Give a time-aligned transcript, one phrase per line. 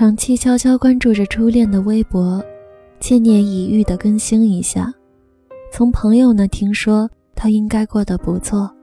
[0.00, 2.42] 长期悄悄关注着初恋的微博，
[3.00, 4.90] 千年一遇的更新一下。
[5.70, 8.74] 从朋友那听说他应该过得不错，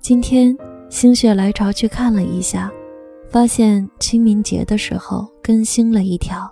[0.00, 0.56] 今天
[0.88, 2.72] 心血来潮去看了一下，
[3.28, 6.50] 发现清明节的时候更新了一条。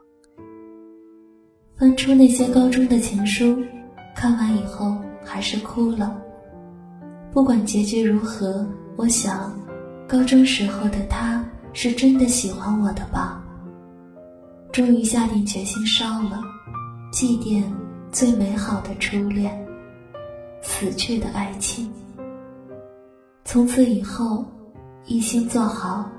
[1.78, 3.56] 翻出那些高中的情书，
[4.14, 4.94] 看完以后
[5.24, 6.14] 还是哭了。
[7.32, 9.58] 不管结局如何，我想，
[10.06, 11.42] 高中时候的他
[11.72, 13.42] 是真的喜欢我的吧。
[14.73, 16.42] 终于下定决心烧了，
[17.12, 17.62] 祭奠。
[18.12, 19.56] 最美好的初恋，
[20.62, 21.88] 死去的爱情。
[23.45, 24.45] 从此以后，
[25.06, 26.11] 一心做好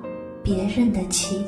[0.41, 1.43] 别人的妻。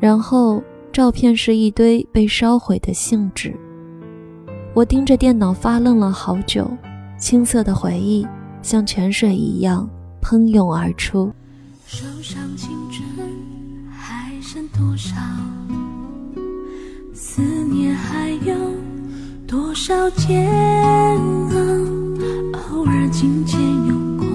[0.00, 0.60] 然后，
[0.92, 3.56] 照片是一堆被烧毁的信纸。
[4.74, 6.68] 我盯着电脑发愣了好久，
[7.16, 8.26] 青涩的回忆
[8.60, 9.88] 像泉水一样
[10.20, 11.32] 喷涌而出。
[11.86, 13.28] 手上青春
[14.42, 15.14] 剩多少？
[17.14, 18.54] 思念还有
[19.46, 20.50] 多少煎
[21.20, 22.72] 熬？
[22.74, 24.26] 偶尔紧牵用过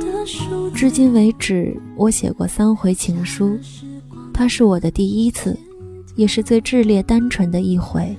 [0.00, 0.68] 的书。
[0.70, 3.56] 至今为止，我写过三回情书，
[4.34, 5.56] 它是我的第一次，
[6.16, 8.14] 也是最炽烈单纯的一回。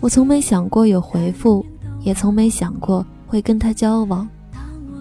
[0.00, 1.66] 我从没想过有回复，
[2.02, 4.26] 也从没想过会跟他交往。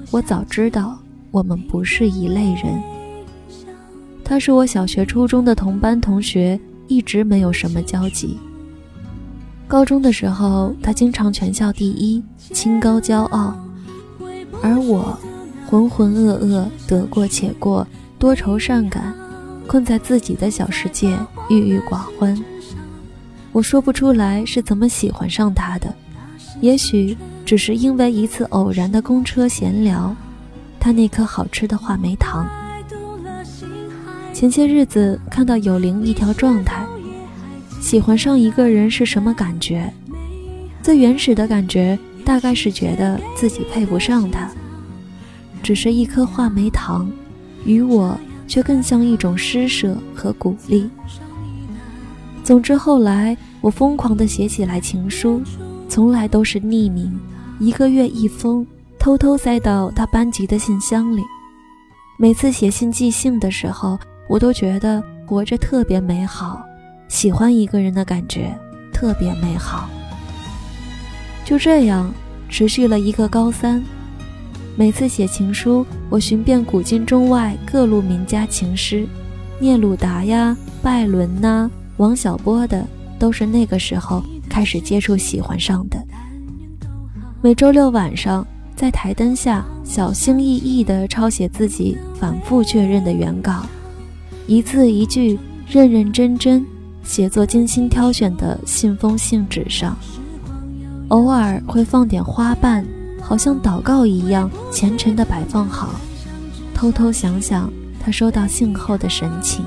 [0.10, 0.98] 我早知道
[1.30, 2.93] 我们不是一类人。
[4.24, 6.60] 他是我小学、初中的同班同学。
[6.90, 8.38] 一直没有什么交集。
[9.70, 13.54] 高中的时候，他经常全校第一，清高骄傲；
[14.62, 15.18] 而我，
[15.66, 17.88] 浑浑噩噩，得过且过，
[18.20, 19.16] 多愁善感，
[19.66, 21.18] 困在自己的小世界，
[21.50, 22.38] 郁郁寡欢。
[23.54, 25.92] 我说不出来是怎么喜欢上他的，
[26.60, 30.14] 也许只是因为一次偶然的公车闲聊，
[30.80, 32.46] 他那颗好吃的话梅糖。
[34.34, 36.84] 前些日子看到有灵一条状态，
[37.80, 39.94] 喜欢上一个人是什么感觉？
[40.82, 44.50] 最原始的感觉大概是觉得自己配不上他，
[45.62, 47.10] 只是一颗话梅糖，
[47.64, 48.18] 与我
[48.48, 50.90] 却更像一种施舍和鼓励。
[52.44, 55.42] 总之后来我疯狂地写起来情书，
[55.88, 57.18] 从来都是匿名，
[57.60, 58.66] 一个月一封，
[58.98, 61.22] 偷偷塞到他班级的信箱里。
[62.18, 63.98] 每次写信寄信的时候。
[64.28, 66.66] 我都觉得活着特别美好，
[67.08, 68.58] 喜欢一个人的感觉
[68.92, 69.90] 特别美好。
[71.46, 72.12] 就这样
[72.48, 73.84] 持续了一个高三，
[74.76, 79.06] 每次写情书，我寻遍古今中外各路名家情诗，
[79.60, 82.86] 聂鲁达呀、拜伦呐、王小波的，
[83.20, 85.98] 都是那个时候开始接触、喜欢上的。
[87.42, 93.66] 每周六晚上，在台灯下小心翼翼地抄写自己反复确认的原稿。
[94.46, 96.66] 一字一句，认认真真
[97.02, 99.98] 写作精心挑选的信封信纸上，
[101.08, 102.86] 偶尔会放点花瓣，
[103.22, 105.96] 好像祷告一样虔诚地摆放好。
[106.74, 107.72] 偷偷想想
[108.04, 109.64] 他收到信后的神情。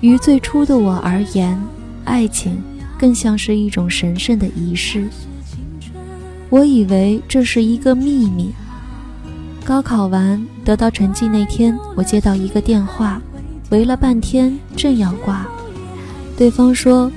[0.00, 1.56] 于最初的我而言，
[2.04, 2.60] 爱情
[2.98, 5.08] 更像是一种神圣的仪式。
[6.50, 8.52] 我以为这是一个秘密。
[9.64, 13.20] 高考完得到成绩那天，我接到一个电话，
[13.70, 15.46] 围了半天，正要挂，
[16.36, 17.10] 对方说：“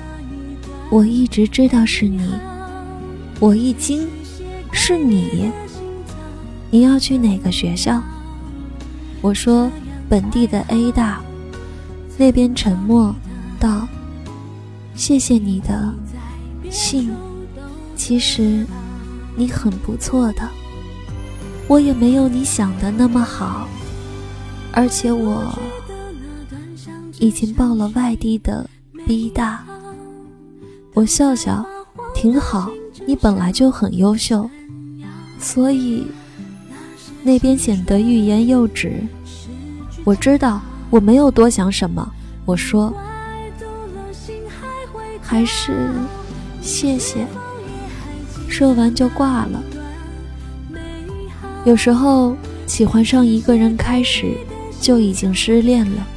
[0.90, 2.26] 我一直知道是你。”
[3.42, 4.08] 我一惊
[4.72, 5.52] ：“是你？
[6.72, 8.02] 你要去哪个学校？”
[9.20, 9.70] 我说
[10.08, 11.20] ：“本地的 A 大。”
[12.18, 13.14] 那边沉默
[13.60, 13.86] 道
[14.96, 15.94] ：“谢谢你的
[16.72, 17.12] 信，
[17.98, 18.66] 其实
[19.36, 20.50] 你很不错的。”
[21.68, 23.68] 我也没有你想的那么好，
[24.72, 25.54] 而且我
[27.20, 28.70] 已经报了外地的
[29.06, 29.66] B 大。
[30.94, 31.66] 我笑笑，
[32.16, 32.72] 挺好，
[33.06, 34.50] 你本来就很优秀，
[35.40, 36.08] 所以
[37.22, 39.04] 那边显得欲言又止。
[40.06, 42.10] 我知道我没有多想什么，
[42.46, 42.94] 我说，
[45.22, 45.92] 还是
[46.62, 47.28] 谢谢。
[48.48, 49.62] 说完就挂了。
[51.68, 52.34] 有时候
[52.66, 54.32] 喜欢上一个人，开始
[54.80, 56.08] 就已经失恋了，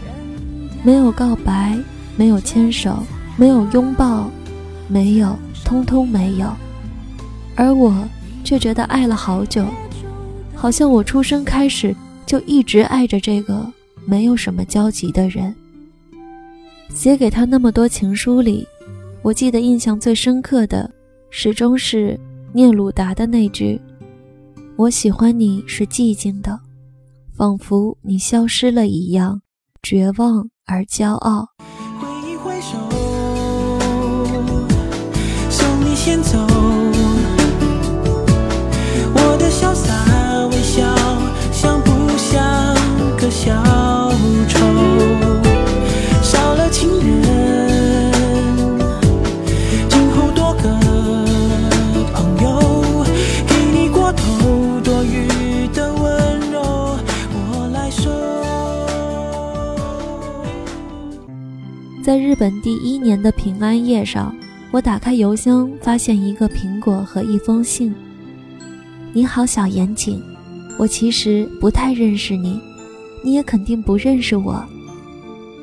[0.85, 1.77] 没有告白，
[2.17, 3.03] 没有牵手，
[3.37, 4.31] 没有拥抱，
[4.87, 6.47] 没有，通通没有。
[7.57, 7.93] 而我
[8.45, 9.67] 却觉得爱了好久，
[10.55, 11.93] 好像我出生开始
[12.25, 13.67] 就一直爱着这个
[14.05, 15.53] 没有什么交集的人。
[16.95, 18.65] 写给他那么多情书里，
[19.21, 20.89] 我记得印象最深刻的，
[21.29, 22.17] 始终是
[22.53, 23.81] 聂鲁达的那句。
[24.81, 26.59] 我喜欢你是寂静的，
[27.37, 29.43] 仿佛你消失了一样，
[29.83, 31.49] 绝望而骄傲。
[32.01, 32.79] 挥一挥手，
[35.51, 36.60] 送你先走。
[62.11, 64.35] 在日本第一年的平安夜上，
[64.73, 67.95] 我打开邮箱，发现一个苹果和一封信。
[69.13, 70.21] 你好，小严谨，
[70.77, 72.61] 我其实不太认识你，
[73.23, 74.61] 你也肯定不认识我。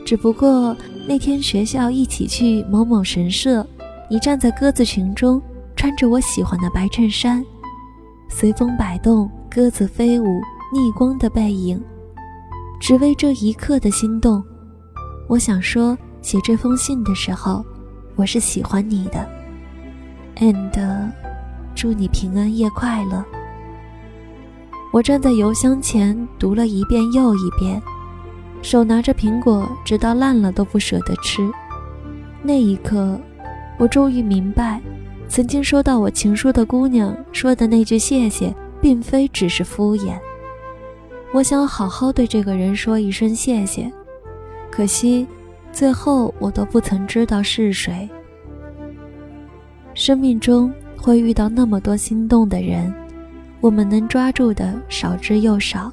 [0.06, 0.74] 只不过
[1.06, 3.68] 那天学校一起去某某神社，
[4.10, 5.42] 你站在鸽子群中，
[5.76, 7.44] 穿着我喜欢的白衬衫，
[8.30, 10.24] 随风摆动，鸽子飞舞，
[10.74, 11.78] 逆光的背影，
[12.80, 14.42] 只为这一刻的心动。
[15.28, 15.98] 我想说，
[16.28, 17.64] 写这封信的时候，
[18.18, 19.26] 我是喜欢你的
[20.36, 21.10] ，and
[21.74, 23.24] 祝你平安夜快乐。
[24.92, 27.82] 我站在邮箱前读了一遍又一遍，
[28.62, 31.50] 手拿着苹果，直到烂了都不舍得吃。
[32.44, 33.18] 那一刻，
[33.78, 34.82] 我终于明白，
[35.30, 40.20] 曾经收到我情书的姑娘说的那句谢谢，并非只是敷衍。
[41.32, 43.90] 我想好好对这个人说一声谢谢，
[44.70, 45.26] 可惜，
[45.78, 48.10] 最后我都不曾知道是谁。
[49.94, 52.92] 生命中会遇到那么多心动的人。
[53.62, 55.92] 我们能抓住的少之又少，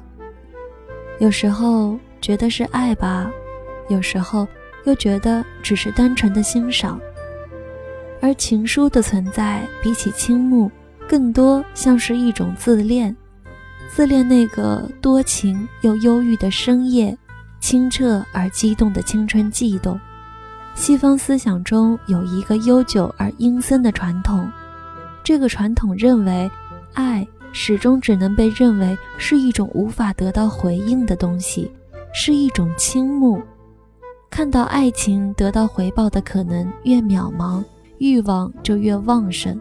[1.19, 3.29] 有时候觉得是爱吧，
[3.87, 4.47] 有时候
[4.85, 6.99] 又觉得只是单纯的欣赏。
[8.19, 10.71] 而情书的存在，比起倾慕，
[11.07, 13.15] 更多像是一种自恋，
[13.87, 17.15] 自恋那个多情又忧郁的深夜，
[17.65, 19.99] 清澈而激动的青春悸动。
[20.75, 24.47] 西方思想中有一个悠久而阴森的传统，
[25.23, 26.47] 这个传统认为，
[26.93, 27.27] 爱。
[27.51, 31.71] 始终只能被认为是一种无法得到回应的东西，
[32.13, 33.41] 是一种倾慕。
[34.29, 37.63] 看到爱情得到回报的可能越渺茫，
[37.97, 39.59] 欲望就越旺盛。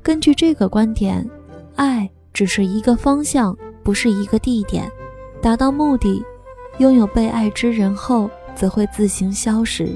[0.00, 1.28] 根据这个观点，
[1.74, 4.88] 爱只是一个方向，不是一个地点。
[5.42, 6.24] 达到目的，
[6.78, 9.88] 拥有被爱之人后，则会自行消失。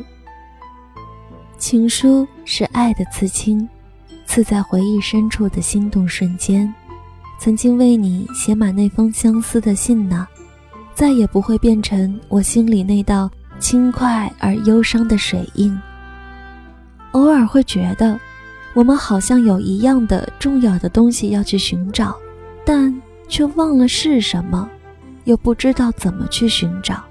[1.58, 3.68] 情书是爱的刺青，
[4.26, 6.72] 刺在回忆深处的心动瞬间。
[7.40, 10.26] 曾经为你写满那封相思的信呢，
[10.94, 15.76] 再也不会变成我心里那道轻快而忧伤的水印。
[17.12, 18.18] 偶尔会觉得，
[18.74, 22.16] 我们好像有一样的重要的东西要去寻找，
[22.64, 22.94] 但
[23.28, 24.68] 却忘了是什么，
[25.28, 27.04] 又不知道怎么去寻找。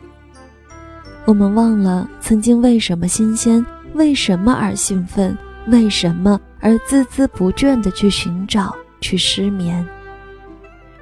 [1.25, 5.37] 我们忘了曾经为什么新鲜，为什么而兴奋，
[5.67, 9.85] 为什么而孜孜不倦地去寻找，去失眠。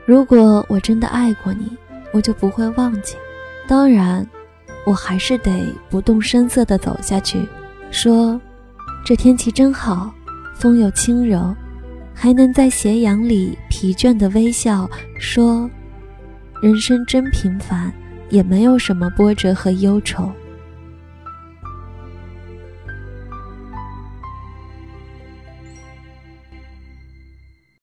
[0.06, 1.72] 如果我真的爱过你，
[2.12, 3.16] 我就不会忘记。
[3.66, 4.28] 当然，
[4.86, 7.48] 我还是得不动声色地走下去，
[7.92, 8.40] 说
[9.06, 10.14] ：“这天气真好，
[10.54, 11.56] 风又轻柔，
[12.14, 15.70] 还能在斜阳里疲倦的微笑。”说
[16.62, 17.92] ：“人生真平凡，
[18.30, 20.32] 也没有什么波折和忧愁。”